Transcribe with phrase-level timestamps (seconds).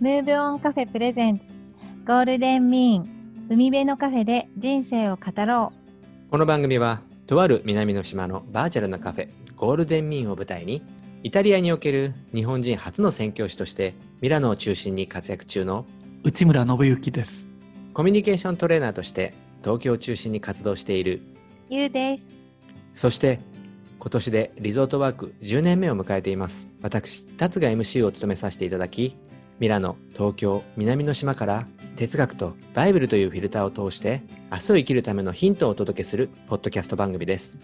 [0.00, 1.46] ムーブオンカフェプレゼンツ
[2.06, 5.72] ゴールデンミーン海辺のカフェで人生を語ろ
[6.30, 10.84] この番組はとある南の島のバーチャルなカフェゴールデンミーンを舞台に
[11.24, 15.84] イタリアにおける日本人初の宣教師としてミラノを中心に活躍中の
[16.22, 17.48] 内村信之です。
[17.92, 21.22] コミュニケーショントレーナーとして東京を中心に活動している
[21.70, 22.26] うゆうです。
[22.94, 23.40] そして
[23.98, 26.68] 今年でリゾートワーク10年目を迎えています。
[26.82, 29.16] 私達が MC を務めさせていただき
[29.58, 34.22] ミラノ東京南の島から哲学とバイブルというフィルターを通して
[34.52, 37.60] 明日を生きるためのヒントをお届けするポッドキャスト番組です。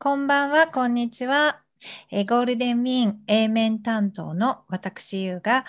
[0.00, 1.60] こんばんはこんにちは、
[2.10, 5.64] えゴールデンミーン A 面担当の私ゆうが、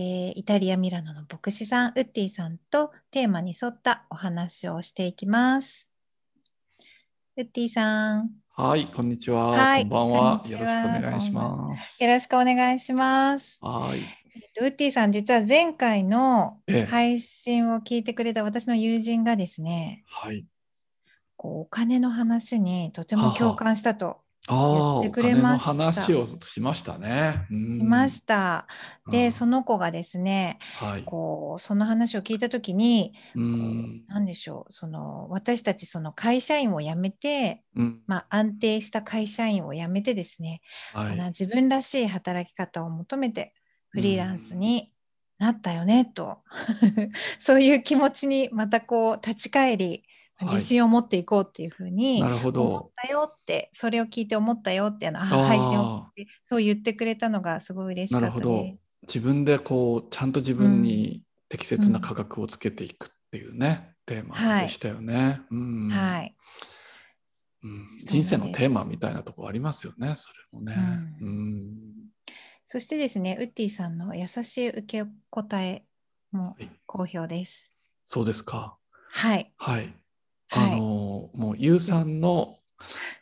[0.00, 5.90] えーイタリアミラノの牧師さんウッディさんとテーマに沿ったお話をしていきます
[7.36, 9.48] ウッディさんはい、こんにちは。
[9.48, 12.02] はいこんばんはよろしくお願いします。
[12.02, 13.98] よろしくお願いしますはい。
[13.98, 14.04] えっ
[14.54, 20.44] とウッディさん、実は前回のええ配信を聞いてくれた私の友人がですね、はい。
[21.36, 27.46] こうお金の話にとても共感したとああ、言っおてくれました話をしましたね。
[27.50, 28.66] うん言いました。
[29.10, 31.04] で、うんその子がですね、はい。
[31.04, 34.04] こうその話を聞いたときに、うん。
[34.08, 38.00] 何でしょう、その私たちその会社員を辞めて、うん。
[38.06, 40.60] まあ、安定した会社員を辞めてですね、
[40.92, 41.16] はい。
[41.28, 43.54] 自分らしい働き方を求めて
[43.90, 44.92] フリーランスに
[45.38, 46.42] なったよねと、
[47.38, 50.02] そういう気持ちにまたこう立ち返りはい
[50.42, 52.92] 自信を持っていこうっていうふうになるほ思っど。
[52.96, 56.06] たよってそれを聞いて思ったよってあのああー配信を
[56.46, 58.78] そう言ってくれたのがすごい嬉しかったなるほどで。
[59.02, 65.40] 自分でこうちゃんと自分に適切な価格をつけていくっていうね、テーマでしたよね。
[65.50, 65.88] うん。
[65.88, 66.36] はい、
[67.62, 70.14] うんす人生のテーマみたいなところありますよね。
[70.16, 70.74] それもね。
[71.20, 71.76] ううん。
[72.64, 75.84] そしてですねウッディさんの優しい受け答え
[76.32, 77.72] もはい好評です。
[78.06, 78.76] そうですか。
[79.10, 79.94] はい、はい。
[80.48, 82.56] はいあのもうゆうさんの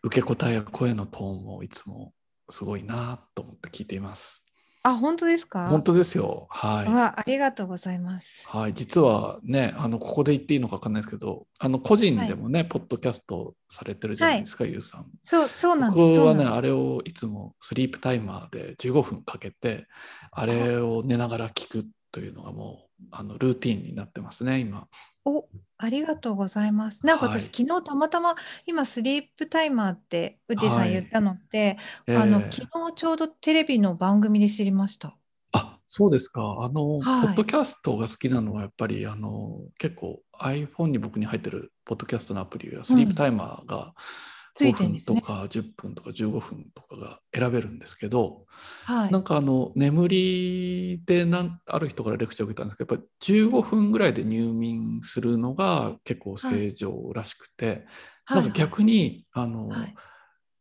[0.02, 2.12] 受け答えや声のトーンもいつも
[2.50, 4.44] すごいなと思って聞いています。
[4.84, 5.68] あ本当ですか？
[5.68, 6.46] 本当ですよ。
[6.48, 6.88] はい。
[6.88, 8.48] わありがとうございます。
[8.48, 15.06] はい、実はね、あのここで言っていいのか分かんないですけど、あの個人でもね、ポッドキャストされてるじゃないですか、ゆうさん。
[15.24, 16.12] そうそうなんです。
[16.18, 19.88] 僕はね、あれをいつもスリープタイマーで15分かけて、
[20.30, 24.88] あれを寝ながら聞くというのがもうあのルーティンになってますね、今。
[25.24, 25.46] お
[25.78, 27.04] ありがとうございます。
[27.04, 35.16] なんか私、はい昨日たまたま今スリープタイマーってウッディさはいん言ったのって、えあのー昨日ちょうどテレビの番組で知りました。
[35.52, 36.40] あそうですか。
[36.60, 45.20] あの、はいポッドキャストが好きなのはやっぱりあの結構 iPhone に僕に入ってるポッドキャストのアプリはスリープタイマーがつい5てるんですね。
[45.20, 48.46] 分とか10分とか15分とかが選べるんですけど、
[48.84, 49.12] はい。
[49.12, 49.24] なん。
[49.24, 57.84] かあの眠りでなんある人からレクチャーを受けたんですけどやっぱり15分ぐらいで入眠するのが結構正常らしくて、はい
[58.28, 59.94] なんか逆にあの、はい。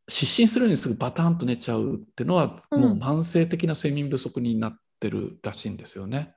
[0.07, 2.81] 失神するのにすぐバタンと寝ちゃうっていうのは、うん。
[2.81, 6.35] もう慢性的な睡眠不足になってるらしいんですよね。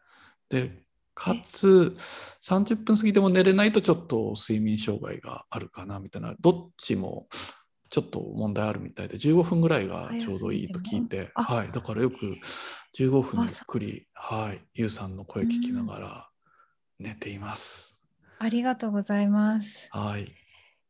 [0.49, 0.85] で
[1.19, 1.97] かつ
[2.43, 7.27] 30分過ぎても寝れないとちょっと睡眠障害があるかなみたいなどっちも
[7.91, 12.37] ちょっと問題あるみたいで15分ぐらいがちょうどいいと聞いて、あはい、だからよく
[12.97, 16.29] 15分ゆっくり、はい、ゆうさんの声聞きながら
[17.01, 17.99] 寝ています。
[18.39, 19.89] ありがとうございます。
[19.91, 20.33] はい、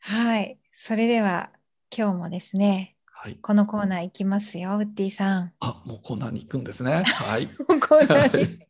[0.00, 0.58] はい。
[0.74, 1.50] それでは
[1.96, 5.52] 今日もですね、はい、このコーナー行きますよ、ウッディさん。
[5.60, 7.04] あもうコーナーに行くんですね。
[7.04, 7.46] はい、
[7.80, 8.68] コーナーに。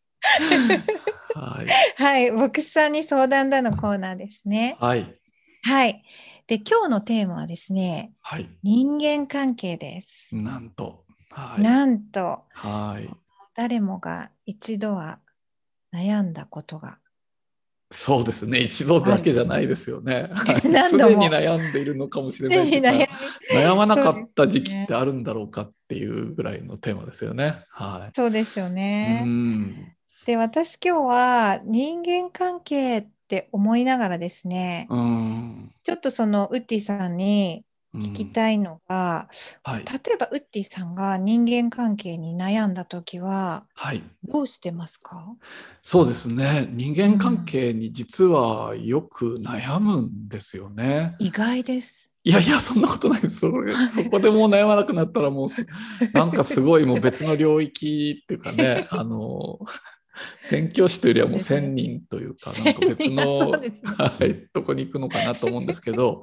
[1.35, 1.67] はい、
[1.97, 4.77] はい、牧師さんに相談だのコーナーですね。
[4.81, 5.19] はい、
[5.63, 6.03] はい。
[6.47, 10.35] で、今日のテーマはですね、はい、人間関係です。
[10.35, 13.11] なんと、はい、なんと、はい、
[13.55, 15.19] 誰もが一度は
[15.93, 16.99] 悩んだことが。
[17.91, 20.29] そうですね、一度だけじゃないですよね。
[20.31, 23.09] はい 何度もすでに悩んでいるのかもしれないけど悩
[23.53, 27.65] 悩まなかった時期ってあるんだろうかっていうぐらいのテーマですよね。
[27.71, 28.71] はそうですよい。
[28.71, 29.23] ね。
[29.25, 29.93] うん、
[30.29, 37.65] で、私今日は人間関係って思いながらですね、うん、ちょっとそのウッディさんに
[37.95, 39.31] うん聞きたいのが、
[39.63, 45.33] はい、例えばウッディさんが人間関係に悩んだ時ははい、どうしてますか？
[45.81, 46.69] そうですね。
[46.73, 51.17] 人間関係に実はよく悩むんですよね。
[51.21, 52.13] 意外です。
[52.23, 53.41] いやいや、そんなことないです。
[53.41, 53.51] そ
[54.11, 55.67] こでもう悩まなくなったらもうす
[56.13, 59.59] なんかすごいもう別の領域っていうかね、あの
[60.41, 66.23] 宣教師というよりはもう千人というか、なんか別の、 はい、とこに行くのかなと思うんですけど、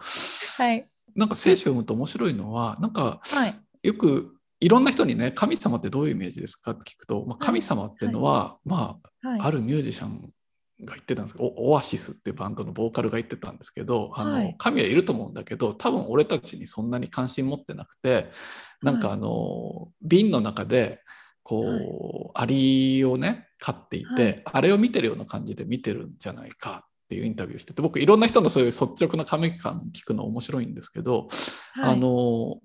[0.57, 0.85] はい。
[1.15, 3.55] なんか聖書を読むと面白いのは、なんかはい。
[3.83, 9.39] よくいろんな人にね、神様ってどういうイメージですかって聞くと、まあ、神様っていうのは、まあ、はい。
[9.39, 10.31] あるミュージシャン
[10.83, 18.31] が言ってたんですけど、オオアシスっていうバンドのボーカルが言ってたんですけど、あのはい神はいると思うんだけど、多分俺たちにそんなに関心持ってなくて、
[18.81, 20.99] なんかはいあの、瓶の中で、
[21.45, 21.61] こ
[22.29, 24.43] う、アリをね、飼っていて、はい。
[24.45, 31.29] あれを見てるような感じで見てるんじゃないかっていうインタビューしてて、僕いろんな人のそういう率直な神感聞くの面白いんですけど、
[31.73, 31.93] はい。
[31.93, 32.57] あの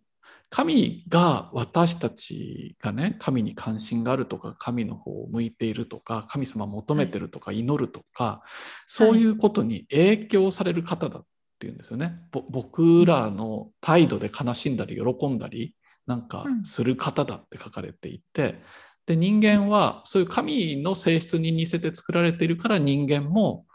[0.48, 8.42] 神が私たちがね神に関心があるとか神の方を向いているとか神様を求めてるとか祈るとか、
[8.86, 11.24] そういうことに影響される方だっ
[11.60, 12.18] ていうんですよね。
[12.32, 15.74] ぼ僕らの態度で悲しんだり喜んだり
[16.06, 16.64] なんかうん。
[16.64, 18.62] する方だって書かれていて、
[19.06, 23.66] で人間はそういう神の性質に似せて作られているから人間も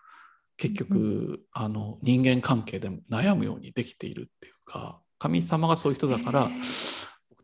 [0.57, 6.49] 結局、あの人間関係で悩むようにできているっていうか神様がそういう人だから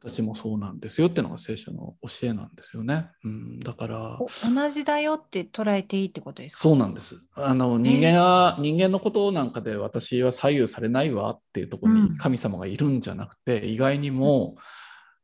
[0.03, 3.09] へー僕たちもそうなんですよっていうのが聖書の教えなんですよね。
[3.23, 6.61] うん、だからお同じだよって捉えていいってことですか？
[6.61, 7.15] そうなんです。
[7.35, 12.03] あの人間は、人間のことなんかで私は左右されないわっていうところうん。
[12.13, 14.55] に神様がいるんじゃなくて、意外にも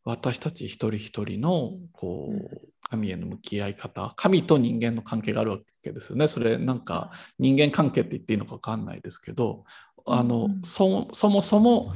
[0.03, 2.38] 私たち一人一人のこうん。
[2.38, 6.29] う神への向き合い方神と人間の関係があるわけですよね。
[6.29, 9.65] それなんか人間関係って言っていいのか分かんないですけど
[10.06, 11.94] あのそもそも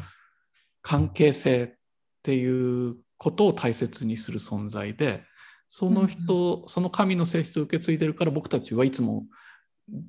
[0.82, 1.78] 関係性
[2.22, 5.24] っていうことを大切にする存在で
[5.68, 9.26] その人、その神の性質を受け継いでるから僕たちはいつも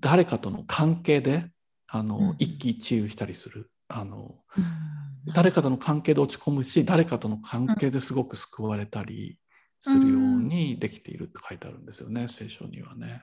[0.00, 1.50] 誰かとの関係で
[1.86, 2.36] あの、うん。
[2.38, 3.70] 一喜一憂したりする。
[3.86, 4.64] あのうん。
[5.34, 9.38] 誰かとの関係で落ち込むし誰かとの関係ですごく救われたり
[9.78, 13.22] するようにできているって書いてあるんですよね、聖書にはね。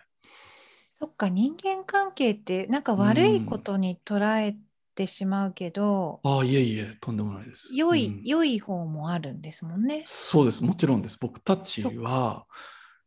[0.98, 4.56] そっか人間関係ってなんか悪いことに捉え
[5.00, 7.70] てしまうけど、ああいえいえとんでもないです。
[7.74, 8.24] 良い、うん。
[8.26, 10.04] 良い方もあるんですもんね。
[10.06, 10.62] そうです。
[10.64, 11.18] もちろんです。
[11.20, 12.46] 僕たちは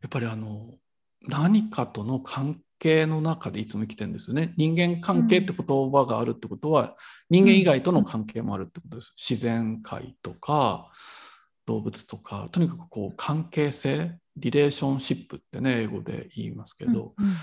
[0.00, 0.71] やっぱりあの
[1.29, 4.55] 何かとの関係の中でいつも生きてるんですよね。
[4.56, 6.97] 人間関係って言葉があるってことは、
[7.29, 10.91] 人間以外との関係もあるってことです、自然界とか
[11.67, 17.35] 動物とかとにかくこう関係性リレーションシップってね英語で言いますけど、うんうん。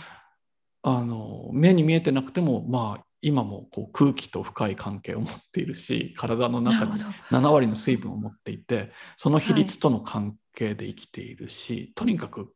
[0.82, 7.38] あの目に見えてなくてもまあ今もこう空気と深い関係を持っているし 体の中になるほど。
[7.38, 12.54] 7割の水分を持っていてその比率との関係で生きているし、とにかく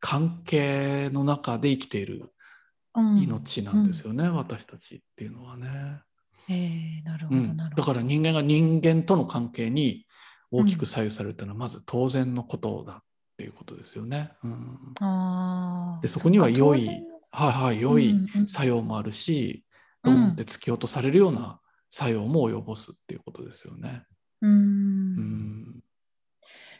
[0.00, 2.32] 関係の中で生きている
[2.96, 3.22] うん。
[3.22, 6.00] 命なんですよね、私たちっていうのはね、
[6.48, 7.40] えーなるほど。
[7.76, 10.06] だから人間が人間との関係に
[10.50, 13.02] 大きく左右されるというのはまず当然のことだっ
[13.36, 14.32] ていうことですよね。
[14.42, 16.00] うん。
[16.00, 16.86] でそこには良い
[17.30, 19.65] はいはい良いうんうん作用もあるし、うん
[20.06, 21.60] ドンって突き落とされるような
[21.90, 24.04] 作用も及ぼすっていうことですよね。
[24.40, 25.16] うーん。
[25.16, 25.82] うん。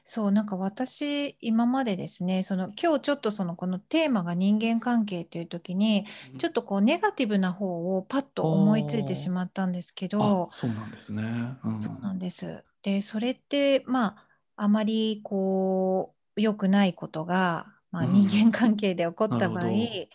[0.05, 6.07] そうなんか私今までですねその今日ちょっとそのこのテーマが人間関係っていう時に
[6.39, 11.23] ちょっとこうネガティブな方をパッと思いついてしまったんですけあどそうなんですね。
[11.65, 11.81] うん。
[11.81, 12.65] そうなんです。
[12.83, 14.17] でそれってま
[14.57, 18.11] ああまりこう良くないことが、まあ、うん。
[18.13, 20.07] 人間関係で起こった場合、なるほど。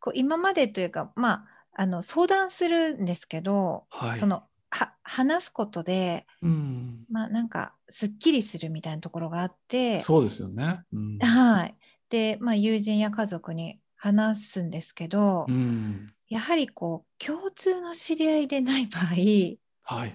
[0.00, 10.82] こう今までというかまああの相談するんですけど、はいそのは話すことでうん、まあなんかすっきりするみたいなところがあって、そうですよね。
[10.92, 11.74] うんはい。
[12.08, 19.06] で、まあ、友人や家族に話すんですけど、うんやはりこう共通の知り合いでない場合
[19.82, 20.14] はい、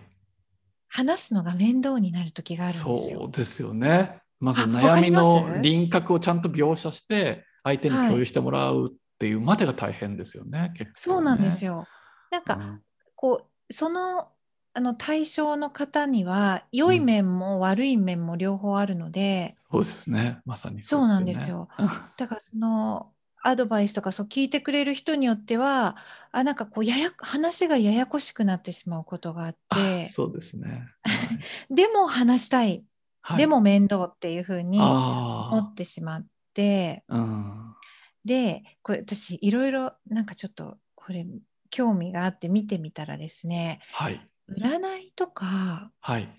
[0.87, 3.31] 話すのが面倒になる時があるんですよそう。
[3.31, 4.21] ですよね。
[4.39, 10.73] まずあ悩みの輪郭をちゃんと描写して相手にはい共有してもらうっていうまでが大変ですよね。
[10.75, 11.87] 結構ねそうなんですよ。
[12.31, 12.81] なんか、うん
[13.17, 14.27] こうその
[14.73, 20.41] あの対象の方には良い面も悪い面も両方あるので、そうですね。
[20.45, 21.87] まさにそうなんですよよ。
[22.17, 25.95] だからそのアドバイスとかそう聞いてくれる人によっては
[26.33, 30.83] あなんかこうやや話がややこしくなってしまうことがあっあてそうですね。
[31.71, 32.83] でも話したい、
[33.21, 37.75] はいでも面倒っていうふうに思あってしまってあ、うん、
[38.25, 41.25] でこれ私いろいろなんかちょっとこれ
[41.69, 46.29] 興味があって見てみたらですねはい占いとかはい、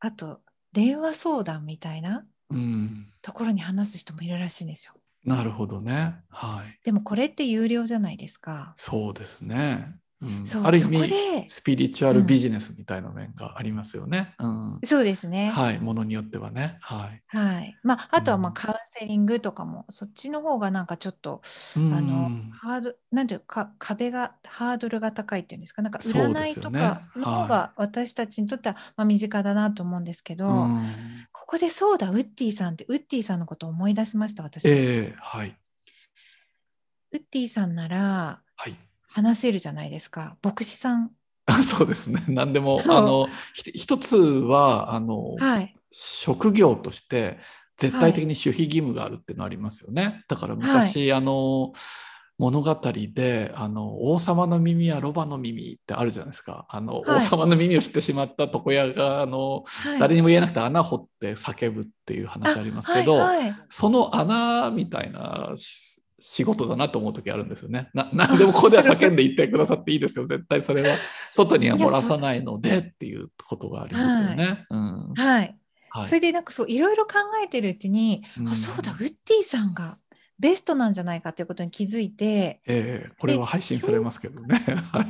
[0.00, 0.40] あと
[0.72, 4.94] 電話相談みたいなうん、ところに話す人もいるらしいんですよ。
[5.24, 6.16] なるほどね。
[6.28, 8.72] はい、でもこれって有料じゃないですか。
[8.76, 9.96] そうですね。
[10.24, 14.34] うんある意味でスピリチュアルビジネスみたいな面がありますよね。
[14.38, 15.50] うんそうですね。
[15.50, 16.78] はい、ものによってはね。
[16.80, 17.22] はい。
[17.26, 17.78] はい。
[17.82, 21.42] まあ、あとはまあうんカウンセリングとかも、そっちの方がなんかちょっと、
[21.76, 30.92] うんあの、ハード、なんていうか、壁が、ハードルが高いっていうんですか、なんか占いとかの方が私たちにとってはまあ身近だなと思うんですけど、うん
[31.32, 34.66] ここでそうだ、ウッディさんって、ウッディさんのことを思い出しました、私。
[34.66, 35.54] ええはい。
[37.12, 38.76] ウッディさんならはい。
[39.14, 40.36] 話せるじゃないですか。
[40.42, 41.10] 牧師さん。
[41.46, 42.24] あ そうですね。
[42.26, 45.74] 何でも、あの、ひ一つは、あの、はい。
[45.92, 47.38] 職業として
[47.76, 50.24] 絶対的に守秘義務があるっていうのありますよね。
[50.28, 51.72] だから昔、あの
[52.36, 56.66] 物語であの王様の耳やロバの耳ってあるじゃないですか。
[56.68, 67.90] あの、はい王様の耳を知ってしまった床屋があの、はい、誰にも言えなくて穴掘って叫ぶっていう話ありますけど、はいはいその穴みたいなし仕事だなと思う時あるんですよね。
[67.94, 70.26] な 何でもここでは叫んで言ってくださっていいですよ。
[70.26, 70.96] 絶対それは
[71.30, 74.66] 外には漏らさないのでっていうことがありますよね。
[74.70, 75.56] うんはい。
[75.90, 77.12] はいそれでなんかそういろいろ考
[77.44, 79.96] えてるうちに、うんあそうだウッディさんが
[80.40, 84.56] ベストなんじゃないかということに気づいてええこれは配信されますけどね。
[84.90, 85.06] はい。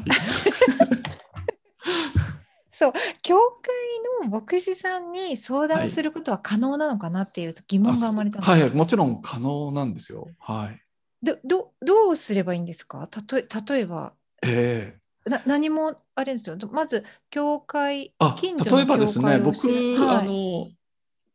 [2.71, 2.93] そう
[3.23, 10.29] 教会の牧師さんに相談することは可能なのかなっていう疑問が生まれたんです、はい、もちろん可能なんですよ。
[10.39, 10.84] はい。
[11.25, 13.07] どどどうすればいいんですか？
[13.11, 14.13] たとえ例えば。
[14.43, 14.95] え
[15.27, 15.31] え。
[15.31, 16.57] な何もあれですよ。
[16.71, 20.19] まず教会あ近所の例えばですね、僕、はい。
[20.19, 20.71] あの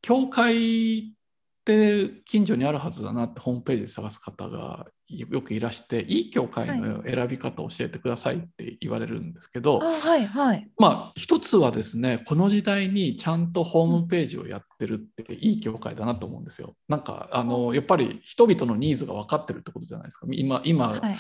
[0.01, 1.15] 教会
[1.59, 16.75] って近所にあるはずだなってホームページで探す方がよくいらして、いい教会の選び方を教えてくださいって言われるんですけど、あはいはいまあ一つはですねこの時代にちゃんとホームページをやってるっていい教会だなと思うんですよ。
[16.87, 20.27] なんかあのやっぱり人々のニーズが分かってるってことじゃないですか。
[20.29, 21.15] 今今、はい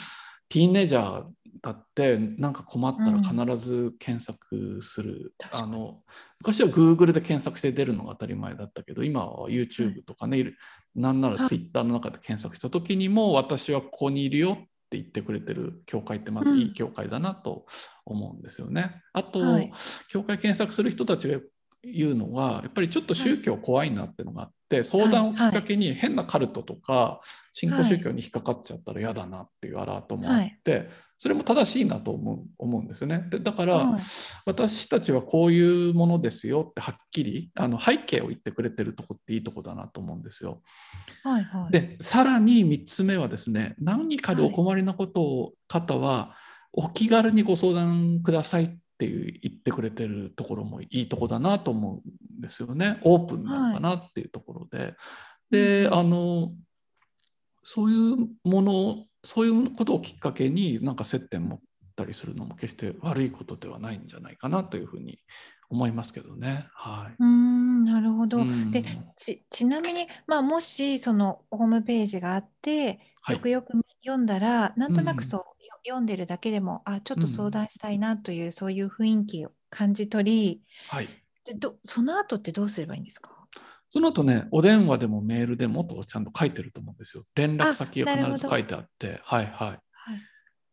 [0.49, 1.25] ティーンエイジャー
[1.61, 5.63] だってなんか困ったら必ず検索する、確かに。
[5.63, 6.01] あの
[6.39, 10.57] 昔は Google で検索して出るのが当たり前だったけど今は YouTube とかね、いる
[10.95, 14.55] なんなら Twitter の中で検索した時にも私はここにいるよっ
[14.89, 17.65] て言ってくれてる教会ってまずいい教会だなと
[18.05, 19.03] 思うんですよね。
[19.13, 19.71] あと、はい。
[20.09, 21.39] 教会検索する人たちが
[21.83, 27.19] 言うのがやっぱりちょっと宗教怖いなっていうのがあって、相談をきっかけに変なカルトとか
[27.53, 33.25] 新興宗教に引っかかっちゃったら嫌だなっていうアラートもあって、それも正しいなと思う思うんですよね。
[33.29, 34.01] でだから、はい
[34.45, 40.61] 私たちはこういうものですよってはっきりあの背景を言ってくれてるとこっていいとこだなと思うんですよ。
[41.23, 46.35] はいはいでさらに3つ目はですね何かでお困りなことを、方は
[46.73, 52.99] お気軽にご相談くださいっていう言ってくれてるところもいいとこだなと思うんですよね。
[53.03, 54.95] オープンなのかなっていうところで。
[55.49, 56.51] であの
[57.63, 61.59] そういうものそういうことをきっかけになんか接点持っ
[61.95, 65.19] たりするのも決して悪いことではないんじゃないかなというふうに
[65.69, 66.67] 思いますけどね。
[66.73, 68.39] はうーんなるほど。
[68.71, 68.83] で
[69.17, 73.35] ちちなみに、まあ、もしそのホームページがあって、はい。
[73.35, 75.17] よくよく読んだらなんとなうん。
[75.17, 75.48] くそう、よ
[75.85, 81.07] 読んでるだけでもあちょっとうん相談したいなという、そういう雰囲気を感じ取りはい
[81.45, 83.31] でどその後ってどうすればいいんですか？
[83.89, 87.23] その後ね、お電話でもメールでもとちゃんと書いてると思うんですよ。
[87.35, 89.79] 連絡先が必ず書いてあって、はいはい。
[89.91, 90.21] はい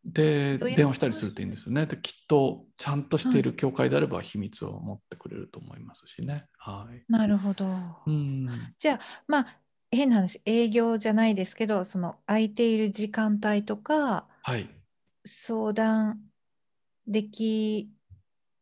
[0.05, 1.85] で、電話したりするといいんですよね。
[1.85, 6.45] で、きっとちゃんとしている教会であれば秘密を持ってくれると思いますしね。
[6.57, 7.03] はい。
[7.09, 7.65] なるほど。
[8.05, 8.47] うん。
[8.79, 9.59] じゃあまあ
[9.91, 14.69] 変な話営業じゃないですけどその空いている時間帯とかはい。
[15.27, 16.21] 相談
[17.07, 17.91] でき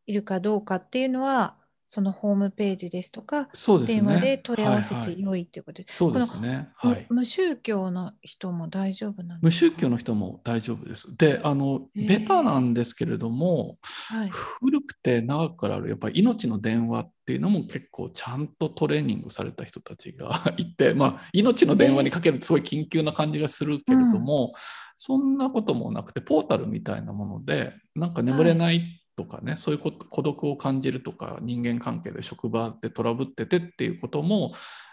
[0.06, 3.48] るかどうかっていうのはそのホームページですとかね。
[3.86, 6.68] 電話で問い合わせはいはいて良いっていうことで、そうですね。
[6.76, 7.06] はい。
[7.08, 9.76] む無宗教の人も大丈夫なん無ですか？
[9.76, 11.16] 宗教の人も大丈夫です。
[11.16, 24.54] で、あの、ベタなんですけれども、はい、古くて長くからあるやっぱり命の電話っていうのも結構ちゃんとトレーニングされた人たちが いて、まあ、命の電話にかけるとすごい緊急な感じがするけれども、
[24.96, 34.52] そんなこともなくてポータルみたいなものでなんか眠れないとかね、そういうこと孤独を感じるとか人間関係で職場でトラブっててっていうことも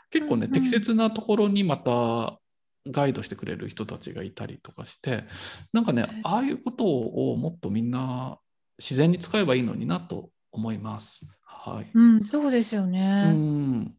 [0.09, 2.39] 結構ね、うんうん適切なところにまた
[2.87, 5.23] ガイドしてくれる人たちがいたりとかして
[5.71, 8.37] なんかねああいうことをもっとみんな
[8.79, 11.25] 自然に使えばいいのになと思います。
[11.45, 11.89] はい。
[11.93, 13.23] うん、そうですようね。
[13.23, 13.95] ん。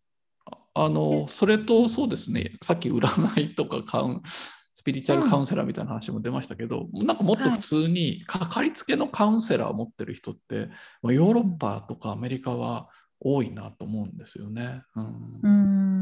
[0.46, 4.53] ああの、それとそうですね、さっき占いとかカウン、ス
[4.84, 10.68] ピリチュアルカウンセラーみたいな話も出ましたけど、なんかもっと普通にかかりつけのカウンセラーを持ってる人って、
[11.02, 12.88] まあヨーロッパとかアメリカは
[13.18, 14.82] 多いなと思うんですよね。
[14.94, 15.48] うんう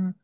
[0.08, 0.16] ん、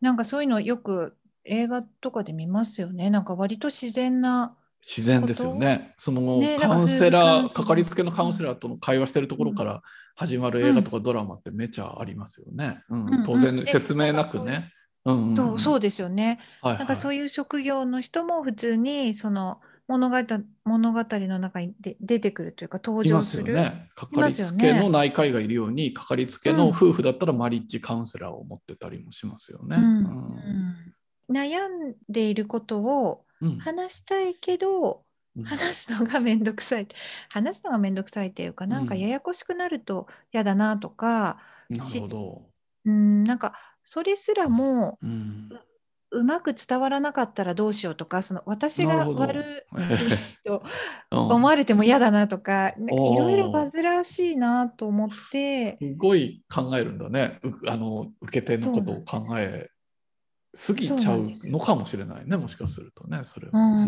[0.00, 3.10] なんかそういうのよく映画とかで見ますよね。
[3.10, 5.94] なんか割と自然な自然ですよね。
[5.96, 9.82] そのねカウンセラー、かかかりつけのカウンセラーとの会話してるところから
[10.16, 12.82] 始まる映画とかドラマってめちゃありますよね。
[12.90, 14.72] うんうん当然説明なくね。
[15.04, 16.38] うんんそうそうですよね。
[16.60, 20.16] はいはいなんかそういう職業の人も普通にその物語
[20.64, 23.52] 物語の中にで出てくるというか登います場する。
[23.52, 23.90] よね。
[23.96, 29.76] かかりいますよねつけの内科医がいるように、かかりつけの夫婦だったらマリッジカウンセラーを持ってたりもしますよね。
[29.76, 30.94] うんうん
[31.28, 35.04] 悩んでいることをうん話したいけど、
[35.36, 36.88] うん話すのがめんどくさい
[37.28, 41.38] 話すのがめんどくさいっていうかなんかうんややこしくなると嫌だなとか、
[41.68, 42.42] なるほど。
[42.84, 45.50] うん、なんかそれすらもうん。
[46.12, 49.64] うまく伝わらなかったらどうしようとかその私が悪
[50.42, 50.64] いと
[51.12, 51.18] うん。
[51.18, 55.78] 思われても嫌だなとかいろいろ煩わしいなと思って。
[55.78, 57.38] すごい考えるんだね。
[57.44, 59.70] うあの受け手のことを考え
[60.54, 63.84] すぎちゃそうのかもしれないね、もしかするとね、それうはね、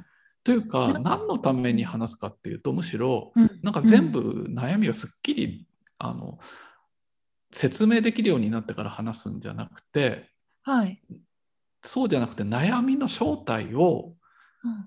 [0.00, 0.04] ん。
[0.42, 3.60] というか何のために話すかっていうと、むしろ、うん。
[3.62, 5.66] なんか全部悩みをすっきり、
[5.98, 6.38] あの
[7.54, 10.28] 説明できるようになってから話すんじゃなくて、
[10.62, 11.00] はい、
[11.84, 14.14] そうじゃなくて悩みの正体を
[14.64, 14.86] うん。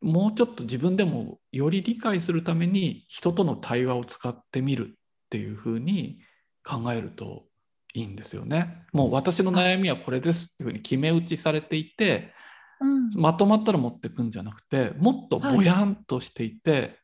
[0.00, 4.94] もうちょっと自分でもより理解するために人との対話を使ってみるっ
[5.30, 6.20] ていうふうに
[6.64, 7.46] 考えると
[7.94, 8.84] いいんですよね。
[8.92, 12.32] もう私の悩みはこれですっていうふうに決め打ちされていて
[12.80, 13.10] うん。
[13.20, 16.96] まとまったら持ってくんじゃなくてもっとぼやんとしていて、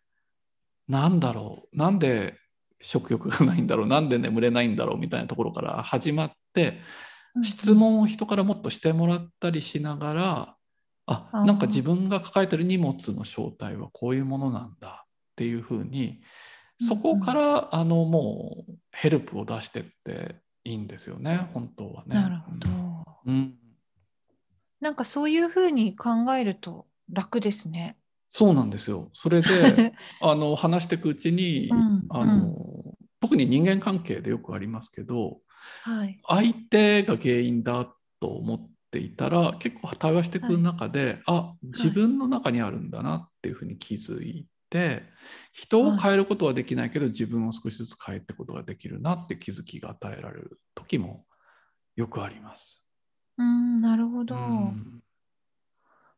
[0.87, 2.39] なんだろうなんで
[2.85, 6.81] 食欲がないんだろうなんで眠れないんだろうみたいなところから始まって
[7.43, 10.57] 質問を人からもっとしてもらったりしながら
[11.07, 16.21] あなんか自分が抱えてる荷物の正体はこういうものなんだっていうふうに
[16.81, 22.15] そこからあのもうヘルプを出してっていいんですよね本当はね。
[22.15, 22.69] なるほど。
[23.27, 23.55] うん、
[24.81, 27.97] なんかそういうふうに考えると楽ですね。
[28.37, 29.11] そうなんですよ。
[29.13, 35.41] それで あの話していくうちに、うんあの特に人間関係でよくありますけど
[35.85, 36.19] はい。
[36.27, 45.05] 相手が原因だと思っていたら結構対話していく中で、あ自分の中にあるんだなっていうふうに気づいて
[45.53, 51.25] 人を変えることはできないけど、自分を少しずつ変えていくことができるなって気づきが与えられる時も
[51.95, 52.85] よくあります。
[53.39, 54.35] うん、なるほど。
[54.35, 55.01] うん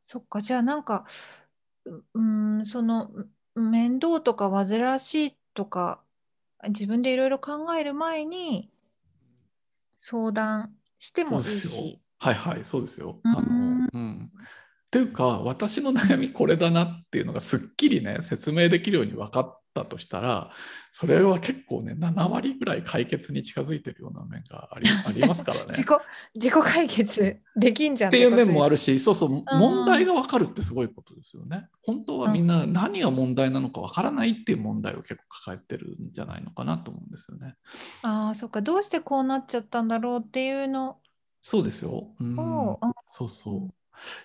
[0.09, 1.05] そっか、じゃあなんか、
[1.87, 2.21] うう
[2.61, 3.11] ん、その
[3.55, 6.01] う面倒とか煩わしいとか、
[6.69, 8.71] 自分でいろいろ考える前に
[9.99, 12.01] 相談してもいいそうですよし。
[12.19, 13.21] はいはいそうですよ。
[13.25, 14.31] うんあのうん
[14.91, 20.51] というか私の悩みこれだなっていうのがすっきりね説明できるように分かったとしたら
[20.91, 25.67] それは結構ね7割ぐらい解決に近づいてるような面があり ありますからね。
[25.69, 25.87] 自己
[26.35, 28.73] 自己解決できんじゃんっていう面もある。
[28.73, 31.69] るしそうそう問題が分かるってすごいことですよね。
[31.83, 37.55] 本当はみんな何が問題なのか分からないっていう問題を結構抱えてるんじゃないのかなと思うんですよね。
[38.03, 40.99] ああ、そっか、どうしてこうなっちゃったんだろうっていうの
[41.41, 42.09] そうですよ。
[42.21, 42.37] うん
[43.11, 43.71] そうそ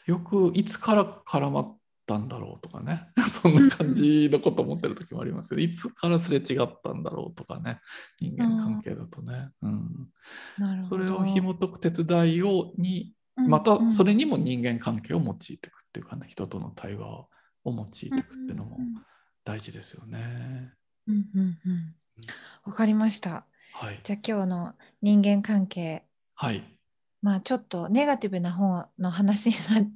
[0.07, 0.11] う。
[0.11, 1.75] よくいつから絡ま
[2.15, 3.07] ったんだろうとかね。
[3.29, 7.79] そんな感じのこと思ってる時もありますけど、いつからすれ違ったんだろうとかね。
[8.19, 9.49] 人間関係だとね。
[9.61, 10.11] うん。
[10.81, 17.29] それを紐解く手伝いをに、うんまたそれににも人間関係を用いていくっていうかね、人との対話を
[17.65, 18.77] 用いていくっていうのも
[19.45, 20.73] 大事ですよね。
[21.07, 21.95] うんうんうんうん
[22.65, 23.45] わかりました。
[23.73, 23.99] はい。
[24.03, 26.03] じゃあ今日の人間関係、
[26.35, 26.63] はい。
[27.21, 29.87] まあちょっとネガティブな方の話にな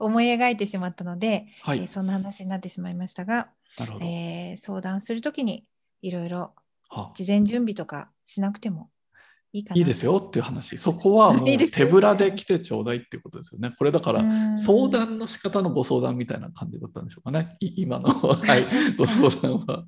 [0.00, 1.80] 思い描いてしまったので、はい。
[1.80, 4.04] えーそんな話になってしまいましたが、なるほど。
[4.04, 5.64] えー相談するときに
[6.02, 6.52] いろいろ
[6.88, 8.90] は事前準備とかしなくても
[9.52, 9.78] いいかな。
[9.78, 10.76] いいですよっていう話。
[10.76, 13.72] そこはもう 手ぶらで来てちょうだいっていうことですよね。
[13.78, 17.56] これだから、うん相談の仕方のご相談みたいな感じだったんでしょうかね。
[17.60, 18.64] い今の、 はい
[18.96, 19.84] ご相談は。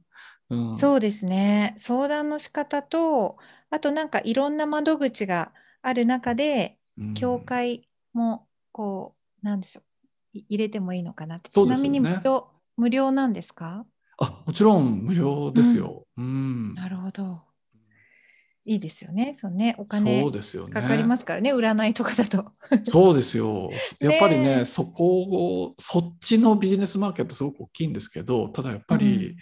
[0.50, 1.74] うん、そうですね。
[1.76, 3.36] 相談の仕方と、
[3.70, 5.52] あとなんかいろんな窓口が
[5.82, 6.83] ある中で、うん
[7.14, 9.80] 教会もこう、なんでしょ
[10.34, 11.50] う、い入れてもいいのかなって。
[11.50, 13.84] ちなみに無料無料なんですか？
[14.18, 16.06] あもちろん無料ですよ。
[16.16, 17.42] うんなるほど。
[18.66, 19.36] いいですよね。
[19.38, 20.72] そうね、お金そうですよね。
[20.72, 22.50] かかりますからね、占いとかだと。
[22.84, 23.70] そうですよ。
[24.00, 29.36] やっぱりねねそこを、そっちのビジネスマーケットすごく大きいんですけど、ただやっぱり、うん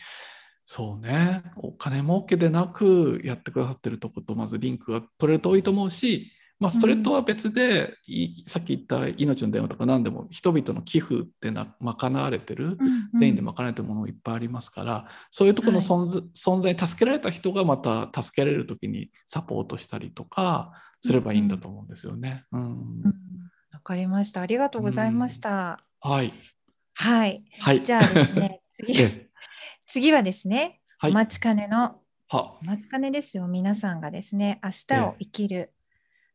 [0.65, 6.33] そうね、お金儲けでなくやってくださってるとことまずリンクが取れるといいと思うし、
[6.63, 12.79] まあ、それとは別で、いさっき言った命の電話とか何でも人々の寄付ってな賄われてる、
[13.19, 22.45] 全員で賄われてるものもいっぱいありますから、そういうところの存在,、存在に助けられた人がまた助けられる時にサポートしたりとかすればいいんだと思うんですよね。
[22.53, 22.63] うん。
[22.63, 23.03] うん。
[23.73, 24.41] わかりました。
[24.41, 25.81] ありがとうございました。
[26.01, 26.33] はい。
[26.95, 27.43] はい。
[27.59, 27.83] はい。
[27.83, 29.03] じゃあですね、 次。
[29.03, 29.29] え
[29.89, 31.11] 次はですね、はい。
[31.11, 31.99] お待ちかねの、
[32.29, 32.55] は。
[32.63, 35.75] お待ちかねですよ、皆さんがですね、明日を生きる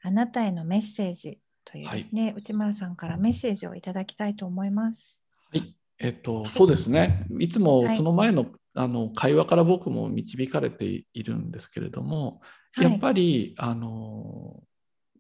[0.08, 5.20] あなたへのメッセージというですね、内村さんからメッセージをいただきたいと思います。
[5.52, 5.76] はい。
[6.00, 7.28] えっと、そうですね。
[7.40, 12.40] いつもはいその前の,、あの会話から僕も導かれているんですけれども、
[12.74, 14.62] はいやっぱりあの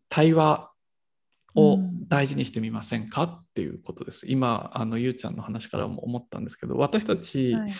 [0.09, 0.71] 対話
[1.55, 4.25] を大事にしてみませんかっていうことです。
[4.29, 7.73] 今あのゆうちゃんの話からも思ったんですけど、私たち、はい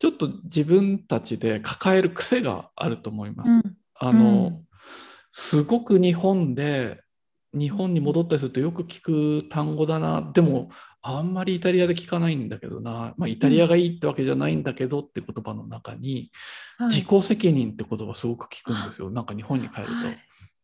[0.00, 3.52] ちょっと自分たちで抱える癖があると思います。
[3.52, 4.66] うんあの、うん
[5.36, 7.02] すごく日本で
[7.52, 10.30] 日本に戻ったりするとよく聞く単語だな。
[10.32, 10.70] でも
[11.02, 16.30] あんまりイタリアで聞かないんだけどな、まあ、イタリアがいいってわけじゃないんだけどって言葉の中に、
[16.78, 16.90] はい。
[16.90, 19.10] 自己責任って言葉すごく聞くんですよ。
[19.10, 19.92] なんか日本に帰ると。
[19.92, 20.16] はい。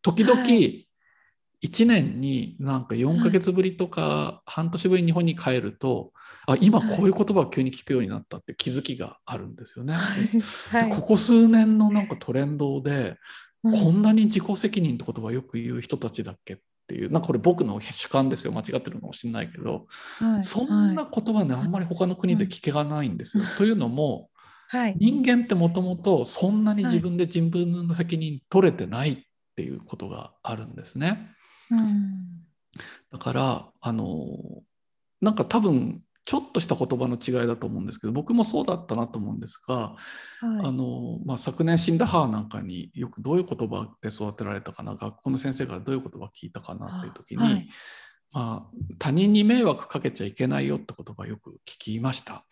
[0.02, 6.12] 時々、は1年になんか4ヶ月ぶりとか半年ぶりに日本に帰ると、
[6.46, 9.96] あ今こういう言葉を急に聞くようになったって気づきがあるんですよね。
[10.90, 13.16] ここ数年のなんかトレンドで、
[13.64, 13.84] うん。
[13.84, 19.86] こんなに自己責任って言葉をよく言う人たちだっけっていう、なんかこれ僕の主観ですよ、間違ってるかもしれないけど、
[20.18, 23.44] はいそんな言葉ね、あんまり他の国で聞けがないんですよ。
[23.58, 24.30] というのも、
[24.68, 24.96] はい。
[25.00, 29.18] 人間ってもともとそんなに自分で自分の責任取れてないっ
[29.56, 31.28] ていうことがあるんですね。
[31.70, 32.44] うん。
[33.12, 34.06] だから、あの、
[35.20, 39.96] なんか多分、ちょっとした言葉の違いだと思うんですけど、僕もそうだったなと思うんですが、はい。
[40.66, 47.68] あのまあ、昨年死んだ母なんかによくどういう言葉で育てられたかな学校の先生からどういう言葉聞いたかなっていう時に、はい。
[48.32, 52.44] まあ、他人に迷惑かけちゃいけないよって言葉よく聞きました。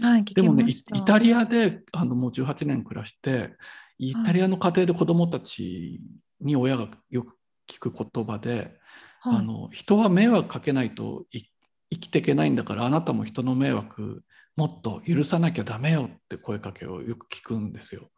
[0.00, 3.54] はい、でもねイタリアであのもう18年暮らして
[3.98, 6.00] イタリアの家庭で子どもたち
[6.40, 7.36] に親がよく
[7.68, 8.76] 聞く言葉で、
[9.20, 9.36] はい。
[9.36, 11.44] あの人は迷惑かけないとい
[11.92, 14.22] 生きていけないんだからあなたも人の迷惑
[14.56, 18.10] もっと許さなきゃダメよって声かけをよく聞くんですよ。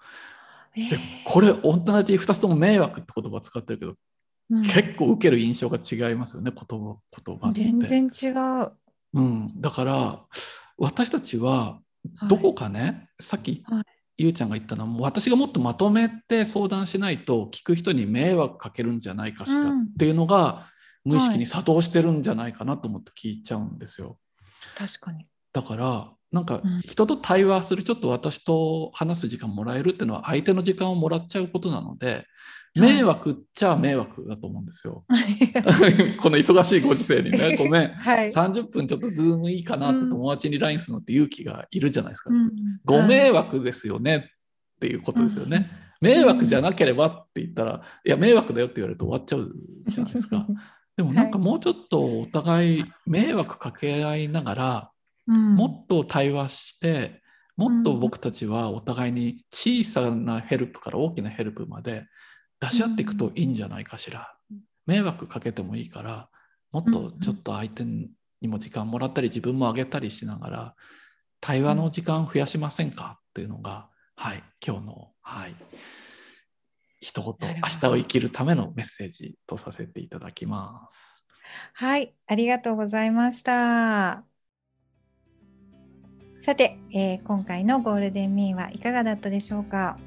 [0.76, 3.96] でえーこれ同じ2つとも迷惑って言葉使ってるけど、うん
[4.62, 7.62] 結構受ける印象が違いますよね言葉言葉って。
[7.62, 8.28] 全然違
[8.62, 8.72] う。
[9.14, 10.24] うん、だから
[10.76, 11.80] 私たちは
[12.18, 13.84] はいどこかね、さっき、はい
[14.16, 20.68] ゆうちゃんが言ったのはもう私がもっとまとめて相談しないと聞く人に迷惑かけるんじゃないかしらうんっていうのが、
[21.04, 24.18] 無意識に作動してるんじゃないかなと思って聞いちゃうんですよ。
[24.76, 25.26] 確かに。
[25.52, 32.26] だからなんかうん人と対話するちょっと私と話す時間もらえるっていうのは相手の時間をもらっちゃうことなので
[32.74, 35.04] 迷惑っちゃ迷惑だと思うんですよ。
[36.20, 38.32] この忙しいご時世にねごめんはい。
[38.32, 42.30] 30分ちょっとズームいいかなってうん友達に LINE するのって勇気がいるじゃないですか。
[42.30, 42.52] うん
[42.84, 45.70] ご迷はい惑ですよねっていうことですよね。
[46.00, 49.50] 迷惑じゃなければって言ったら、いや、迷惑だよって言われると終わっちゃう
[49.88, 50.46] じゃないですか。
[50.96, 54.90] でもなんかもうちょっとお互い迷惑かけ合いながら、
[55.26, 55.56] うん。
[55.56, 57.22] もっと対話して、
[57.56, 62.06] もっと僕たちはお互いに小さなヘルプから大きなヘルプまで
[62.60, 64.34] 出し合っていくといいんじゃないかしら。
[64.86, 66.28] 迷惑かけてもいいから、
[66.70, 68.10] もっとちょっと相手に
[68.42, 70.74] も時間もらったり、自分もあげたりしながら、
[71.40, 73.18] 対話の時間増やしませんか？
[73.18, 75.54] っていうのが、はい、今日の、はい、
[77.04, 81.26] 一言、明日を生きるためのメッセージとさせていただきます。
[81.74, 84.24] はい、ありがとうございました。
[86.40, 89.98] さて、えー今回のゴールデンミーはいかがだったでしょうか、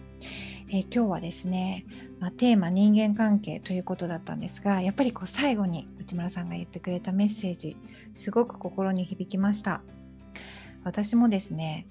[0.70, 1.86] えー今日はですね、
[2.20, 7.78] まあ、テーマ人間関係ということだったんですがやっぱりこう最後に内村さんが言ってくれたメッセージ
[8.16, 9.82] すごく心に響きました
[10.84, 11.86] 私もですね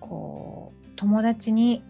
[0.00, 1.84] こう友達に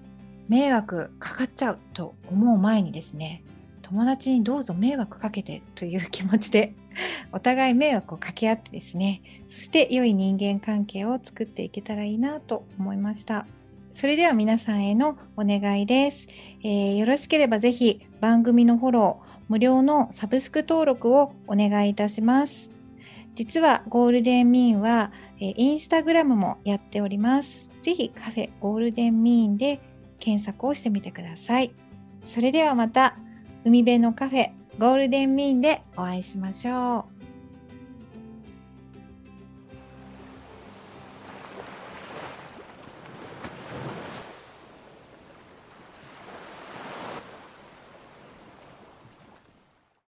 [0.49, 3.43] 迷惑かかっちゃうと思う前にですね
[3.83, 6.75] 友達にどうぞ迷惑かけてという気持ちで
[7.33, 13.47] お互い迷惑をかけ合ってですねそして良い人間関係を作っていけたらいいなと思いました。
[13.95, 16.29] それでは皆さんへのお願いです、
[16.63, 22.71] えーよろしければぜひ番組のフォロー無料のサブスク登録をお願いいたします。
[23.35, 27.71] 実はゴールデンミーンは、えーインスタグラムもやっております。
[27.83, 29.81] ぜひカフェゴールデンミーンで
[30.19, 31.73] 検索をしてみてください
[32.29, 33.17] それではまた
[33.65, 37.18] 海辺のカフェゴールデンミーンでお会いしましょう。